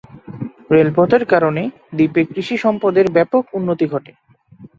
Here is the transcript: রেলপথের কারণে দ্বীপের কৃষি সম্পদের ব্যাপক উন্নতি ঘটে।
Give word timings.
রেলপথের 0.71 1.23
কারণে 1.25 1.63
দ্বীপের 1.97 2.25
কৃষি 2.31 2.55
সম্পদের 2.57 3.05
ব্যাপক 3.11 3.43
উন্নতি 3.57 3.85
ঘটে। 3.87 4.11